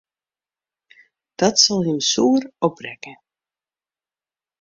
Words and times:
Dat 1.39 1.55
sil 1.63 1.79
jim 1.85 2.01
soer 2.11 2.43
opbrekke. 2.67 3.13